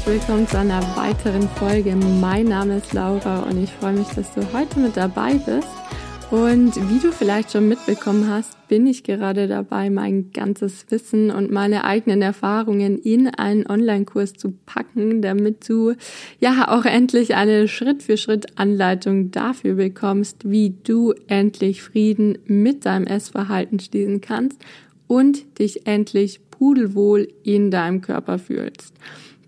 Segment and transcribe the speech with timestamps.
[0.00, 1.94] Herzlich willkommen zu einer weiteren Folge.
[1.94, 5.68] Mein Name ist Laura und ich freue mich, dass du heute mit dabei bist.
[6.30, 11.50] Und wie du vielleicht schon mitbekommen hast, bin ich gerade dabei, mein ganzes Wissen und
[11.50, 15.92] meine eigenen Erfahrungen in einen Online-Kurs zu packen, damit du
[16.38, 24.22] ja auch endlich eine Schritt-für-Schritt-Anleitung dafür bekommst, wie du endlich Frieden mit deinem Essverhalten schließen
[24.22, 24.64] kannst
[25.08, 28.94] und dich endlich pudelwohl in deinem Körper fühlst.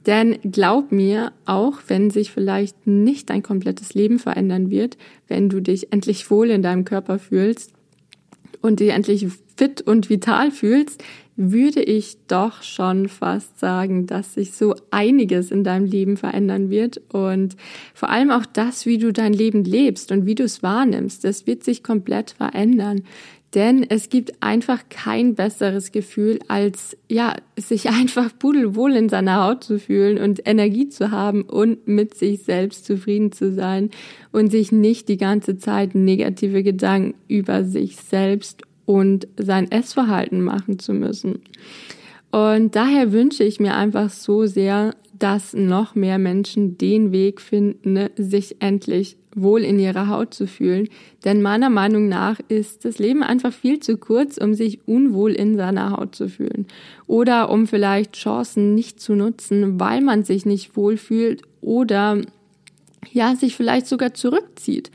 [0.07, 4.97] Denn glaub mir, auch wenn sich vielleicht nicht dein komplettes Leben verändern wird,
[5.29, 7.73] wenn du dich endlich wohl in deinem Körper fühlst
[8.61, 9.27] und dich endlich
[9.57, 11.05] fit und vital fühlst,
[11.51, 17.01] würde ich doch schon fast sagen, dass sich so einiges in deinem Leben verändern wird
[17.13, 17.57] und
[17.95, 21.47] vor allem auch das, wie du dein Leben lebst und wie du es wahrnimmst, das
[21.47, 23.03] wird sich komplett verändern.
[23.55, 29.65] Denn es gibt einfach kein besseres Gefühl, als ja, sich einfach pudelwohl in seiner Haut
[29.65, 33.91] zu fühlen und Energie zu haben und mit sich selbst zufrieden zu sein
[34.31, 40.79] und sich nicht die ganze Zeit negative Gedanken über sich selbst und sein Essverhalten machen
[40.79, 41.41] zu müssen.
[42.31, 48.09] Und daher wünsche ich mir einfach so sehr, dass noch mehr Menschen den Weg finden,
[48.17, 50.89] sich endlich wohl in ihrer Haut zu fühlen.
[51.25, 55.57] Denn meiner Meinung nach ist das Leben einfach viel zu kurz, um sich unwohl in
[55.57, 56.67] seiner Haut zu fühlen.
[57.07, 62.21] Oder um vielleicht Chancen nicht zu nutzen, weil man sich nicht wohl fühlt oder
[63.13, 64.91] ja, sich vielleicht sogar zurückzieht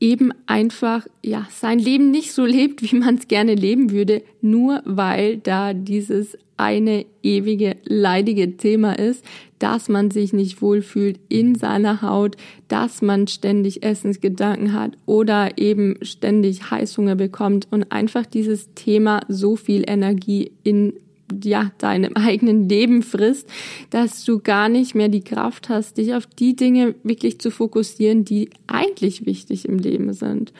[0.00, 4.82] eben einfach ja sein Leben nicht so lebt, wie man es gerne leben würde, nur
[4.84, 9.24] weil da dieses eine ewige leidige Thema ist,
[9.58, 12.36] dass man sich nicht wohlfühlt in seiner Haut,
[12.68, 19.56] dass man ständig Essensgedanken hat oder eben ständig Heißhunger bekommt und einfach dieses Thema so
[19.56, 20.94] viel Energie in
[21.42, 23.48] ja, deinem eigenen Leben frisst,
[23.90, 28.24] dass du gar nicht mehr die Kraft hast, dich auf die Dinge wirklich zu fokussieren,
[28.24, 30.52] die eigentlich wichtig im Leben sind.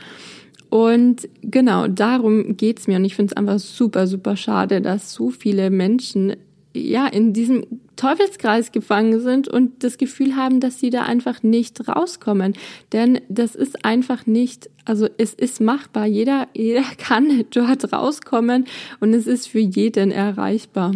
[0.70, 2.96] Und genau darum geht's mir.
[2.96, 6.36] Und ich finde es einfach super, super schade, dass so viele Menschen
[6.74, 7.64] ja in diesem
[7.96, 12.54] Teufelskreis gefangen sind und das Gefühl haben, dass sie da einfach nicht rauskommen.
[12.92, 16.06] Denn das ist einfach nicht, also es ist machbar.
[16.06, 18.66] Jeder, jeder kann dort rauskommen
[19.00, 20.92] und es ist für jeden erreichbar.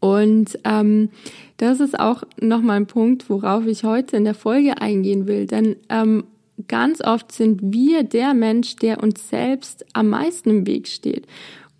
[0.00, 1.10] Und ähm,
[1.58, 5.46] das ist auch nochmal ein Punkt, worauf ich heute in der Folge eingehen will.
[5.46, 6.24] Denn ähm,
[6.66, 11.28] ganz oft sind wir der Mensch, der uns selbst am meisten im Weg steht.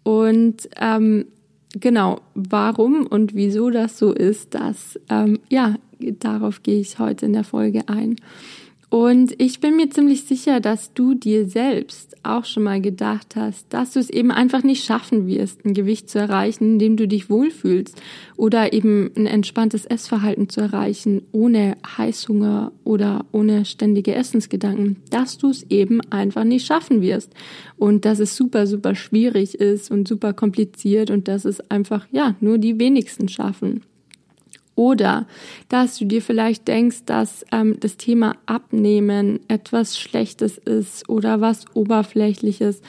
[0.04, 1.26] Und ähm,
[1.74, 7.32] genau, warum und wieso das so ist, das, ähm, ja, darauf gehe ich heute in
[7.32, 8.16] der Folge ein.
[8.92, 13.64] Und ich bin mir ziemlich sicher, dass du dir selbst auch schon mal gedacht hast,
[13.72, 17.08] dass du es eben einfach nicht schaffen wirst, ein Gewicht zu erreichen, in dem du
[17.08, 17.98] dich wohlfühlst
[18.36, 25.48] oder eben ein entspanntes Essverhalten zu erreichen, ohne Heißhunger oder ohne ständige Essensgedanken, dass du
[25.48, 27.32] es eben einfach nicht schaffen wirst
[27.78, 32.34] und dass es super, super schwierig ist und super kompliziert und dass es einfach, ja,
[32.40, 33.84] nur die wenigsten schaffen.
[34.74, 35.26] Oder
[35.68, 41.64] dass du dir vielleicht denkst, dass ähm, das Thema Abnehmen etwas Schlechtes ist oder was
[41.74, 42.80] Oberflächliches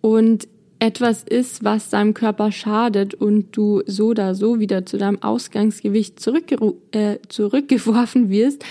[0.00, 0.46] und
[0.78, 6.18] etwas ist, was deinem Körper schadet und du so oder so wieder zu deinem Ausgangsgewicht
[6.18, 8.64] zurückge äh, zurückgeworfen wirst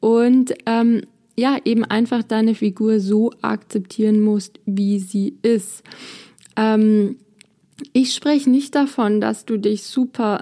[0.00, 1.02] und ähm,
[1.36, 5.82] ja, eben einfach deine Figur so akzeptieren musst, wie sie ist.
[6.56, 7.16] Ähm,
[7.92, 10.40] ich spreche nicht davon, dass du dich super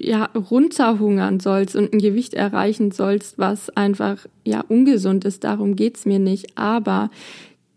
[0.00, 5.44] ja, runterhungern sollst und ein Gewicht erreichen sollst, was einfach ja ungesund ist.
[5.44, 6.58] Darum geht's mir nicht.
[6.58, 7.10] Aber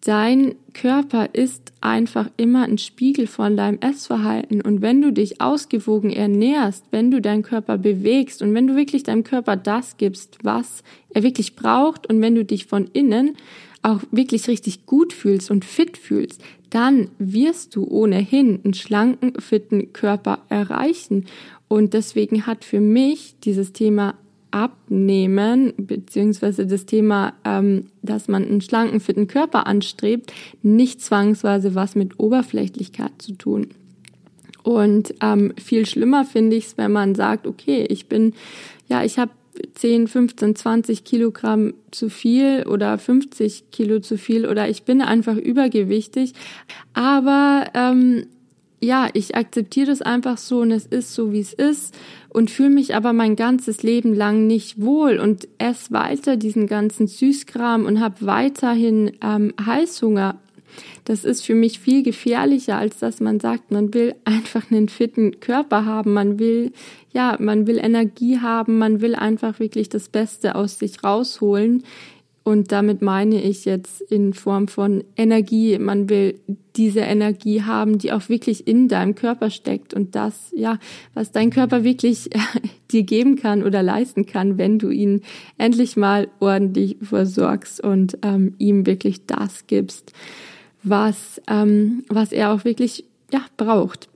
[0.01, 4.61] dein Körper ist einfach immer ein Spiegel von deinem Essverhalten.
[4.61, 9.03] Und wenn du dich ausgewogen ernährst, wenn du deinen Körper bewegst und wenn du wirklich
[9.03, 13.35] deinem Körper das gibst, was er wirklich braucht und wenn du dich von innen
[13.83, 19.93] auch wirklich richtig gut fühlst und fit fühlst, dann wirst du ohnehin einen schlanken, fitten
[19.93, 21.25] Körper erreichen.
[21.67, 24.15] Und deswegen hat für mich dieses Thema
[24.51, 30.33] Abnehmen, beziehungsweise das Thema, ähm, dass man einen schlanken, fitten Körper anstrebt,
[30.63, 33.67] nicht zwangsweise was mit Oberflächlichkeit zu tun.
[34.63, 38.33] Und ähm, viel schlimmer finde ich es, wenn man sagt, okay, ich bin,
[38.87, 39.31] ja, ich habe
[39.75, 45.35] 10, 15, 20 Kilogramm zu viel oder 50 Kilo zu viel oder ich bin einfach
[45.35, 46.33] übergewichtig,
[46.93, 48.27] aber ähm,
[48.79, 51.95] ja, ich akzeptiere das einfach so und es ist so, wie es ist
[52.29, 57.07] und fühle mich aber mein ganzes Leben lang nicht wohl und esse weiter diesen ganzen
[57.07, 60.39] Süßkram und habe weiterhin ähm, Heißhunger,
[61.05, 65.39] Das ist für mich viel gefährlicher, als dass man sagt, man will einfach einen fitten
[65.39, 66.71] Körper haben, man will,
[67.13, 71.83] ja, man will Energie haben, man will einfach wirklich das Beste aus sich rausholen.
[72.47, 75.77] Und damit meine ich jetzt in Form von Energie.
[75.79, 76.39] Man will
[76.77, 80.79] diese Energie haben, die auch wirklich in deinem Körper steckt und das, ja,
[81.13, 82.29] was dein Körper wirklich
[82.91, 85.23] dir geben kann oder leisten kann, wenn du ihn
[85.57, 90.13] endlich mal ordentlich versorgst und ähm, ihm wirklich das gibst,
[90.83, 94.07] was, ähm, was er auch wirklich, ja, braucht.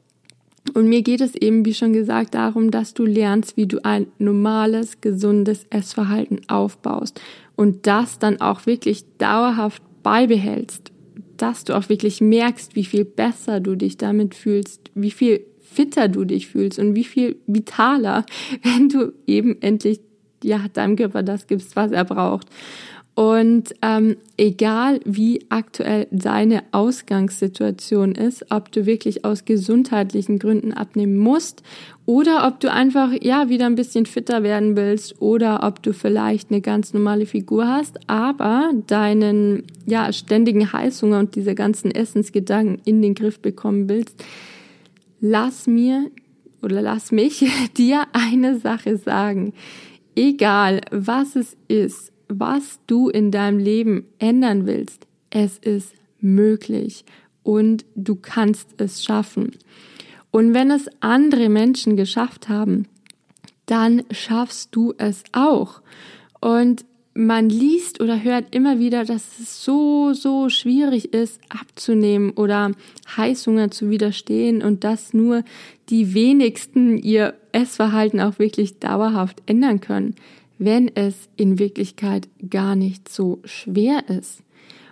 [0.74, 4.08] Und mir geht es eben, wie schon gesagt, darum, dass du lernst, wie du ein
[4.20, 7.20] normales, gesundes Essverhalten aufbaust
[7.56, 10.92] und das dann auch wirklich dauerhaft beibehältst,
[11.38, 16.08] dass du auch wirklich merkst, wie viel besser du dich damit fühlst, wie viel fitter
[16.08, 18.26] du dich fühlst und wie viel vitaler,
[18.64, 20.00] wenn du eben endlich
[20.44, 22.48] ja deinem Körper das gibst, was er braucht.
[23.14, 31.18] Und ähm, egal wie aktuell deine Ausgangssituation ist, ob du wirklich aus gesundheitlichen Gründen abnehmen
[31.18, 31.62] musst
[32.06, 36.52] oder ob du einfach ja wieder ein bisschen fitter werden willst oder ob du vielleicht
[36.52, 43.02] eine ganz normale Figur hast, aber deinen ja ständigen Heißhunger und diese ganzen Essensgedanken in
[43.02, 44.24] den Griff bekommen willst,
[45.20, 46.10] lass mir
[46.62, 47.46] oder lass mich
[47.78, 49.54] dir eine Sache sagen.
[50.16, 57.06] Egal was es ist, was du in deinem Leben ändern willst, es ist möglich
[57.44, 59.52] und du kannst es schaffen.
[60.32, 62.88] Und wenn es andere Menschen geschafft haben,
[63.66, 65.82] dann schaffst du es auch.
[66.40, 72.72] Und man liest oder hört immer wieder, dass es so, so schwierig ist, abzunehmen oder
[73.18, 75.44] Heißhunger zu widerstehen und dass nur
[75.90, 80.16] die wenigsten ihr Essverhalten auch wirklich dauerhaft ändern können
[80.62, 84.44] wenn es in Wirklichkeit gar nicht so schwer ist.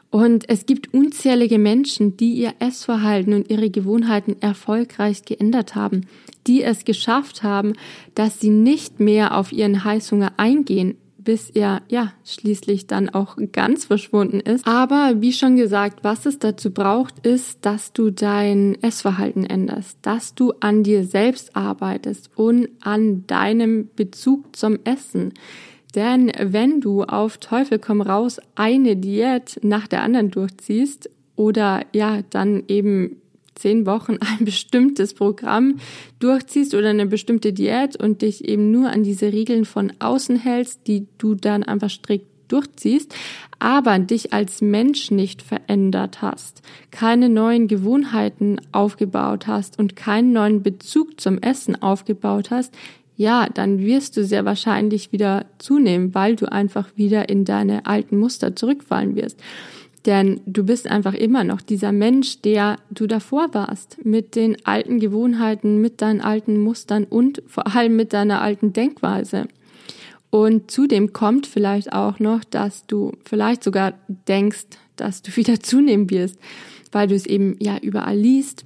[0.10, 6.07] Und es gibt unzählige Menschen, die ihr Essverhalten und ihre Gewohnheiten erfolgreich geändert haben,
[6.48, 7.74] die es geschafft haben,
[8.16, 10.95] dass sie nicht mehr auf ihren Heißhunger eingehen,
[11.30, 14.66] bis er ja schließlich dann auch ganz verschwunden ist.
[14.66, 20.34] Aber wie schon gesagt, was es dazu braucht, ist, dass du dein Essverhalten änderst, dass
[20.34, 25.36] du an dir selbst arbeitest und an deinem Bezug zum Essen.
[25.94, 32.24] Denn wenn du auf Teufel komm raus eine Diät nach der anderen durchziehst oder ja,
[32.31, 33.22] dann eben
[33.59, 35.77] zehn Wochen ein bestimmtes Programm
[36.19, 40.88] durchziehst oder eine bestimmte Diät und dich eben nur an diese Regeln von außen hältst,
[40.88, 43.15] die du dann einfach strikt durchziehst,
[43.59, 46.61] aber dich als Mensch nicht verändert hast,
[46.91, 52.73] keine neuen Gewohnheiten aufgebaut hast und keinen neuen Bezug zum Essen aufgebaut hast,
[53.15, 58.17] ja, dann wirst du sehr wahrscheinlich wieder zunehmen, weil du einfach wieder in deine alten
[58.17, 59.38] Muster zurückfallen wirst.
[60.09, 65.00] Denn du bist einfach immer noch dieser Mensch, der du davor warst, mit den alten
[65.00, 69.47] Gewohnheiten, mit deinen alten Mustern und vor allem mit deiner alten Denkweise.
[70.31, 73.94] Und zudem kommt vielleicht auch noch, dass du vielleicht sogar
[74.27, 74.65] denkst,
[74.95, 76.39] dass du wieder zunehmen wirst,
[76.91, 78.65] weil du es eben ja überall liest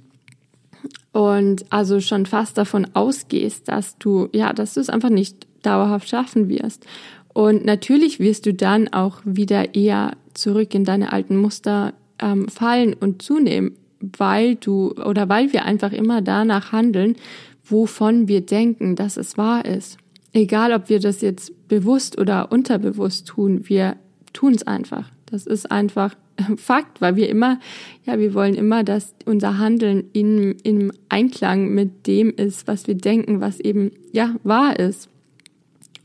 [1.12, 6.08] und also schon fast davon ausgehst, dass du ja, dass du es einfach nicht dauerhaft
[6.08, 6.86] schaffen wirst.
[7.34, 12.94] Und natürlich wirst du dann auch wieder eher zurück in deine alten Muster ähm, fallen
[12.94, 17.16] und zunehmen, weil du oder weil wir einfach immer danach handeln,
[17.64, 19.98] wovon wir denken, dass es wahr ist.
[20.32, 23.96] Egal, ob wir das jetzt bewusst oder unterbewusst tun, wir
[24.32, 25.10] tun es einfach.
[25.26, 26.14] Das ist einfach
[26.56, 27.60] Fakt, weil wir immer,
[28.04, 32.96] ja, wir wollen immer, dass unser Handeln in, im Einklang mit dem ist, was wir
[32.96, 35.08] denken, was eben, ja, wahr ist.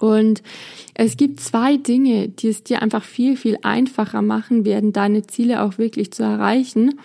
[0.01, 0.41] Und
[0.93, 5.63] es gibt zwei Dinge, die es dir einfach viel, viel einfacher machen werden, deine Ziele
[5.63, 6.99] auch wirklich zu erreichen.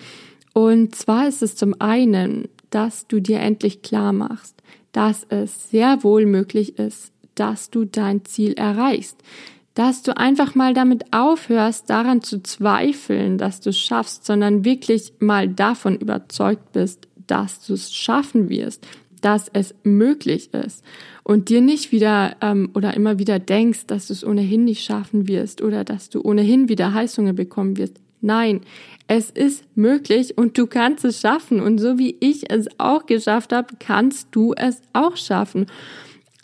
[0.53, 6.05] Und zwar ist es zum einen, dass du dir endlich klar machst, dass es sehr
[6.05, 9.17] wohl möglich ist, dass du dein Ziel erreichst
[9.75, 15.13] dass du einfach mal damit aufhörst, daran zu zweifeln, dass du es schaffst, sondern wirklich
[15.19, 18.87] mal davon überzeugt bist, dass du es schaffen wirst,
[19.25, 20.85] dass es möglich ist
[21.23, 25.27] und dir nicht wieder ähm, oder immer wieder denkst, dass du es ohnehin nicht schaffen
[25.27, 28.01] wirst oder dass du ohnehin wieder Heißhunger bekommen wirst.
[28.21, 28.61] Nein,
[29.09, 33.53] es ist möglich und du kannst es schaffen und so wie ich es auch geschafft
[33.53, 35.67] habe, kannst du es auch schaffen.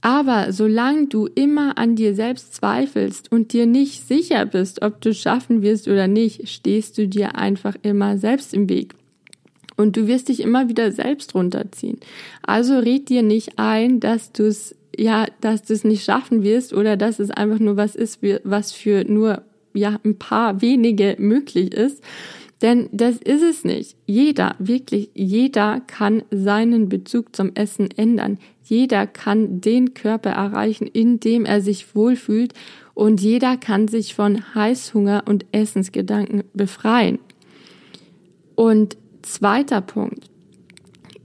[0.03, 5.13] Aber solange du immer an dir selbst zweifelst und dir nicht sicher bist, ob du
[5.13, 8.95] schaffen wirst oder nicht, stehst du dir einfach immer selbst im Weg.
[9.81, 11.99] Und du wirst dich immer wieder selbst runterziehen.
[12.43, 16.75] Also red dir nicht ein, dass du es ja, dass du es nicht schaffen wirst
[16.75, 21.73] oder dass es einfach nur was ist, was für nur ja ein paar wenige möglich
[21.73, 22.03] ist.
[22.61, 23.97] Denn das ist es nicht.
[24.05, 28.39] Jeder, wirklich jeder kann seinen Bezug zum Essen ändern.
[28.63, 32.53] Jeder kann den Körper erreichen, in dem er sich wohlfühlt
[32.93, 37.19] und jeder kann sich von Heißhunger und Essensgedanken befreien.
[38.57, 40.31] Und zweiter Punkt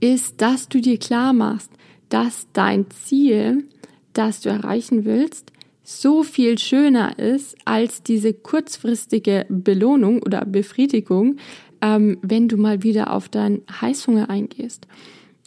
[0.00, 1.70] ist, dass du dir klar machst,
[2.08, 3.64] dass dein Ziel,
[4.12, 11.36] das du erreichen willst, so viel schöner ist als diese kurzfristige Belohnung oder Befriedigung,
[11.80, 14.88] ähm, wenn du mal wieder auf deinen Heißhunger eingehst.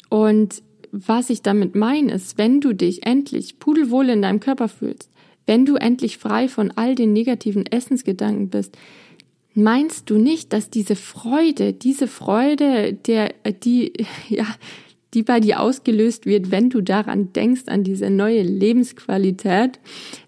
[0.10, 5.10] Und was ich damit meine, ist, wenn du dich endlich pudelwohl in deinem Körper fühlst,
[5.46, 8.78] wenn du endlich frei von all den negativen Essensgedanken bist,
[9.54, 13.94] meinst du nicht, dass diese Freude, diese Freude, der, die,
[14.30, 14.46] ja,
[15.14, 19.80] die bei dir ausgelöst wird, wenn du daran denkst, an diese neue Lebensqualität,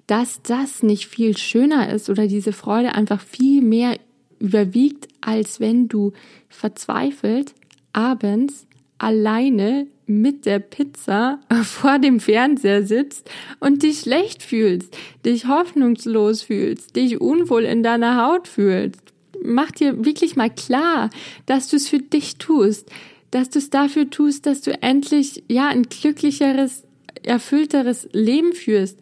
[0.07, 3.97] dass das nicht viel schöner ist oder diese Freude einfach viel mehr
[4.39, 6.13] überwiegt, als wenn du
[6.49, 7.53] verzweifelt
[7.93, 8.65] abends
[8.97, 16.95] alleine mit der Pizza vor dem Fernseher sitzt und dich schlecht fühlst, dich hoffnungslos fühlst,
[16.95, 19.10] dich unwohl in deiner Haut fühlst.
[19.43, 21.09] Mach dir wirklich mal klar,
[21.45, 22.89] dass du es für dich tust,
[23.31, 26.83] dass du es dafür tust, dass du endlich, ja, ein glücklicheres,
[27.23, 28.99] erfüllteres Leben führst.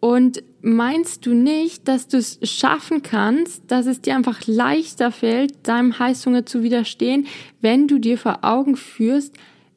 [0.00, 5.66] Und meinst du nicht, dass du es schaffen kannst, dass es dir einfach leichter fällt,
[5.66, 7.26] deinem Heißhunger zu widerstehen,
[7.60, 9.34] wenn du dir vor Augen führst,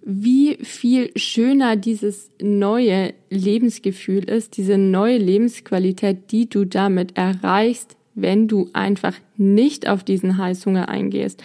[0.09, 8.47] wie viel schöner dieses neue Lebensgefühl ist, diese neue Lebensqualität, die du damit erreichst, wenn
[8.47, 11.41] du einfach nicht auf diesen Heißhunger eingehst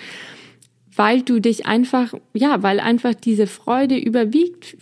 [0.95, 4.77] weil du dich einfach, ja, weil einfach diese Freude überwiegt,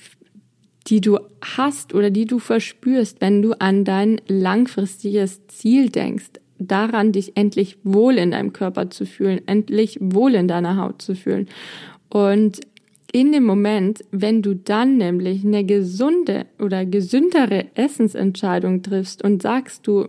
[0.87, 7.13] die du hast oder die du verspürst, wenn du an dein langfristiges Ziel denkst, daran
[7.13, 11.49] dich endlich wohl in deinem Körper zu fühlen, endlich wohl in deiner Haut zu fühlen.
[12.09, 12.61] Und
[13.13, 19.87] in dem Moment, wenn du dann nämlich eine gesunde oder gesündere Essensentscheidung triffst und sagst
[19.87, 20.09] du,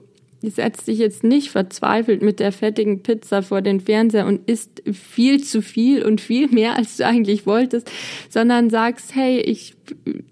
[0.49, 5.43] setzt dich jetzt nicht verzweifelt mit der fettigen Pizza vor den Fernseher und isst viel
[5.43, 7.91] zu viel und viel mehr, als du eigentlich wolltest,
[8.29, 9.75] sondern sagst, hey, ich,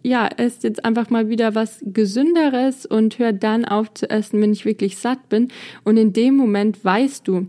[0.01, 4.51] ja, esse jetzt einfach mal wieder was Gesünderes und hör dann auf zu essen, wenn
[4.51, 5.49] ich wirklich satt bin.
[5.83, 7.47] Und in dem Moment weißt du,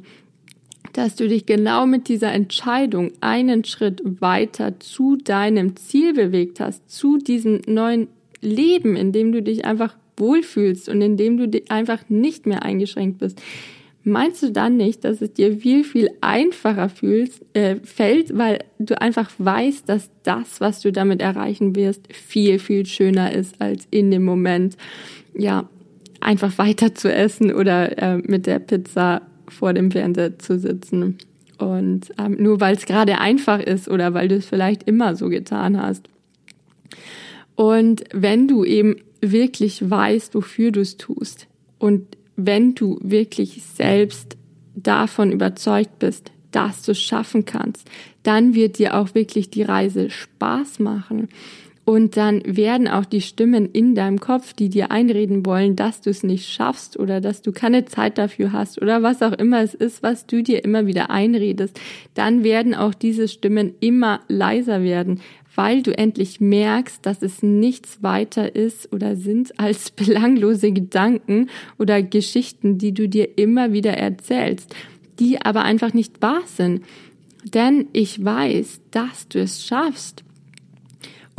[0.92, 6.90] dass du dich genau mit dieser Entscheidung einen Schritt weiter zu deinem Ziel bewegt hast,
[6.90, 8.08] zu diesem neuen
[8.40, 13.18] Leben, in dem du dich einfach wohlfühlst und in dem du einfach nicht mehr eingeschränkt
[13.18, 13.40] bist,
[14.02, 19.00] meinst du dann nicht, dass es dir viel, viel einfacher fühlst, äh, fällt, weil du
[19.00, 24.10] einfach weißt, dass das, was du damit erreichen wirst, viel, viel schöner ist, als in
[24.10, 24.76] dem Moment,
[25.34, 25.68] ja,
[26.20, 31.18] einfach weiter zu essen oder äh, mit der Pizza vor dem Fernseher zu sitzen.
[31.58, 35.28] Und ähm, nur weil es gerade einfach ist oder weil du es vielleicht immer so
[35.28, 36.08] getan hast.
[37.60, 41.46] Und wenn du eben wirklich weißt, wofür du es tust
[41.78, 44.38] und wenn du wirklich selbst
[44.74, 47.86] davon überzeugt bist, dass du es schaffen kannst,
[48.22, 51.28] dann wird dir auch wirklich die Reise Spaß machen.
[51.90, 56.10] Und dann werden auch die Stimmen in deinem Kopf, die dir einreden wollen, dass du
[56.10, 59.74] es nicht schaffst oder dass du keine Zeit dafür hast oder was auch immer es
[59.74, 61.80] ist, was du dir immer wieder einredest,
[62.14, 65.20] dann werden auch diese Stimmen immer leiser werden,
[65.56, 72.04] weil du endlich merkst, dass es nichts weiter ist oder sind als belanglose Gedanken oder
[72.04, 74.76] Geschichten, die du dir immer wieder erzählst,
[75.18, 76.84] die aber einfach nicht wahr sind.
[77.42, 80.22] Denn ich weiß, dass du es schaffst.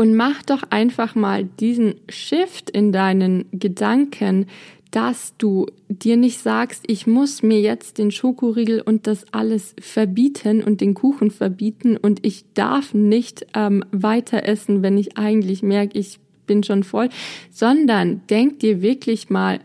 [0.01, 4.48] Und mach doch einfach mal diesen Shift in deinen Gedanken,
[4.89, 10.63] dass du dir nicht sagst, ich muss mir jetzt den Schokoriegel und das alles verbieten
[10.63, 16.00] und den Kuchen verbieten und ich darf nicht ähm, weiter essen, wenn ich eigentlich merke,
[16.00, 16.17] ich
[16.48, 17.10] bin schon voll,
[17.51, 19.60] sondern denk dir wirklich mal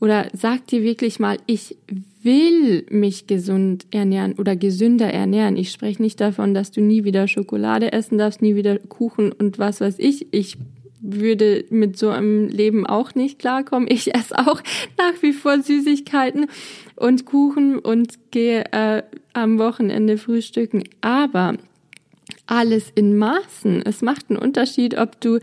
[0.00, 1.76] oder sag dir wirklich mal, ich
[2.26, 5.56] will mich gesund ernähren oder gesünder ernähren.
[5.56, 9.58] Ich spreche nicht davon, dass du nie wieder Schokolade essen darfst, nie wieder Kuchen und
[9.58, 10.26] was weiß ich.
[10.32, 10.58] Ich
[11.00, 13.88] würde mit so einem Leben auch nicht klarkommen.
[13.90, 14.60] Ich esse auch
[14.98, 16.46] nach wie vor Süßigkeiten
[16.96, 19.02] und Kuchen und gehe äh,
[19.32, 20.82] am Wochenende frühstücken.
[21.00, 21.54] Aber
[22.46, 23.82] alles in Maßen.
[23.82, 25.38] Es macht einen Unterschied, ob du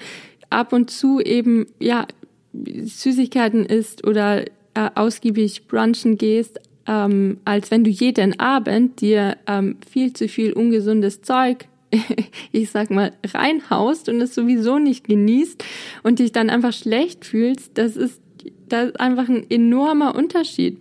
[0.49, 2.07] ab und zu eben ja
[2.53, 9.77] Süßigkeiten isst oder äh, ausgiebig brunchen gehst, ähm, als wenn du jeden Abend dir ähm,
[9.89, 11.67] viel zu viel ungesundes Zeug
[12.51, 15.63] ich sag mal, reinhaust und es sowieso nicht genießt
[16.03, 18.21] und dich dann einfach schlecht fühlst, das ist,
[18.67, 20.77] das ist einfach ein enormer Unterschied.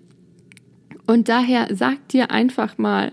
[1.07, 3.13] Und daher sag dir einfach mal,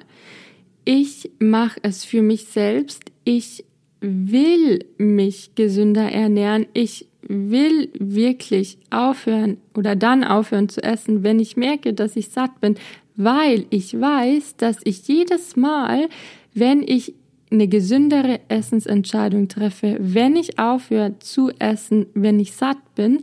[0.85, 3.65] ich mache es für mich selbst, ich
[4.01, 11.57] will mich gesünder ernähren, ich will wirklich aufhören oder dann aufhören zu essen, wenn ich
[11.57, 12.75] merke, dass ich satt bin,
[13.15, 16.07] weil ich weiß, dass ich jedes Mal,
[16.53, 17.13] wenn ich
[17.51, 23.21] eine gesündere Essensentscheidung treffe, wenn ich aufhöre zu essen, wenn ich satt bin,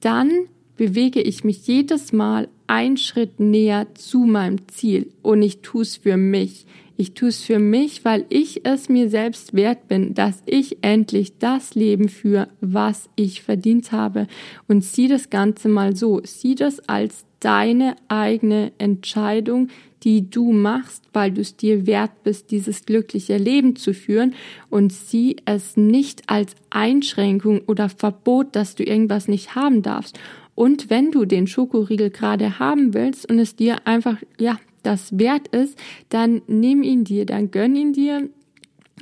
[0.00, 0.30] dann
[0.76, 5.96] bewege ich mich jedes Mal einen Schritt näher zu meinem Ziel und ich tue es
[5.96, 6.66] für mich.
[6.98, 11.38] Ich tue es für mich, weil ich es mir selbst wert bin, dass ich endlich
[11.38, 14.26] das Leben führe, was ich verdient habe.
[14.66, 16.22] Und sieh das Ganze mal so.
[16.24, 19.68] Sieh das als deine eigene Entscheidung,
[20.02, 24.34] die du machst, weil du es dir wert bist, dieses glückliche Leben zu führen
[24.70, 30.18] und sieh es nicht als Einschränkung oder Verbot, dass du irgendwas nicht haben darfst.
[30.54, 35.48] Und wenn du den Schokoriegel gerade haben willst und es dir einfach, ja, das wert
[35.48, 35.78] ist,
[36.08, 38.28] dann nimm ihn dir, dann gönn ihn dir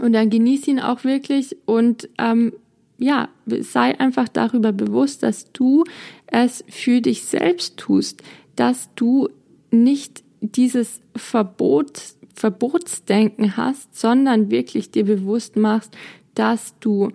[0.01, 2.53] und dann genieß ihn auch wirklich und ähm,
[2.97, 5.85] ja, sei einfach darüber bewusst, dass du
[6.27, 8.23] es für dich selbst tust,
[8.57, 9.29] dass du
[9.71, 12.01] nicht dieses Verbot,
[12.35, 15.97] Verbotsdenken hast, sondern wirklich dir bewusst machst,
[16.35, 17.11] dass du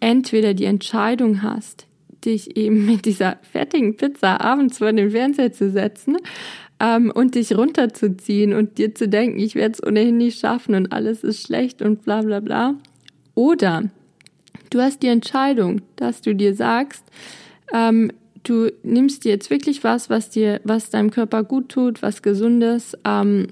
[0.00, 1.86] entweder die Entscheidung hast,
[2.24, 6.16] dich eben mit dieser fettigen Pizza abends vor den Fernseher zu setzen
[6.82, 10.92] ähm, und dich runterzuziehen und dir zu denken, ich werde es ohnehin nicht schaffen und
[10.92, 12.74] alles ist schlecht und bla bla bla.
[13.34, 13.84] Oder
[14.70, 17.04] du hast die Entscheidung, dass du dir sagst,
[17.72, 18.10] ähm,
[18.42, 22.98] du nimmst dir jetzt wirklich was, was dir, was deinem Körper gut tut, was gesundes
[23.04, 23.46] ähm,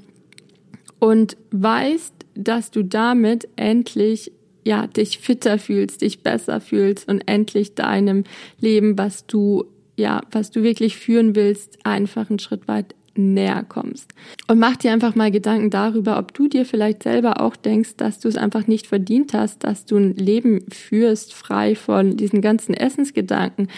[0.99, 4.32] und weißt, dass du damit endlich
[4.64, 8.25] ja dich fitter fühlst, dich besser fühlst und endlich deinem
[8.58, 9.66] Leben, was du
[9.97, 14.13] ja, was du wirklich führen willst, einfach einen Schritt weit näher kommst.
[14.49, 18.19] Und mach dir einfach mal Gedanken darüber, ob du dir vielleicht selber auch denkst, dass
[18.19, 22.75] du es einfach nicht verdient hast, dass du ein Leben führst, frei von diesen ganzen
[22.75, 23.69] Essensgedanken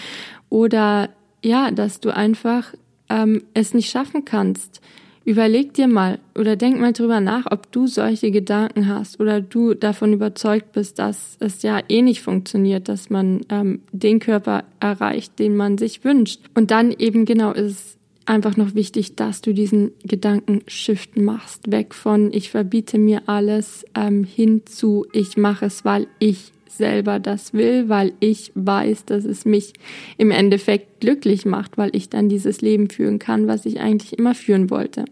[0.48, 1.08] oder
[1.44, 2.72] ja, dass du einfach
[3.08, 4.80] ähm, es nicht schaffen kannst.
[5.24, 9.74] Überleg dir mal oder denk mal drüber nach, ob du solche Gedanken hast oder du
[9.74, 15.38] davon überzeugt bist, dass es ja eh nicht funktioniert, dass man ähm, den Körper erreicht,
[15.38, 16.40] den man sich wünscht.
[16.54, 21.94] Und dann eben genau ist es einfach noch wichtig, dass du diesen Gedankenshift machst, weg
[21.94, 27.52] von ich verbiete mir alles ähm, hin zu ich mache es, weil ich selber das
[27.52, 29.72] will, weil ich weiß, dass es mich
[30.16, 34.34] im Endeffekt glücklich macht, weil ich dann dieses Leben führen kann, was ich eigentlich immer
[34.34, 35.04] führen wollte.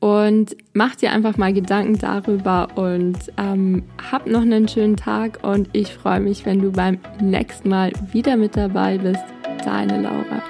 [0.00, 5.68] Und mach dir einfach mal Gedanken darüber und ähm, hab noch einen schönen Tag und
[5.72, 9.22] ich freue mich, wenn du beim nächsten Mal wieder mit dabei bist.
[9.64, 10.42] Deine Laura.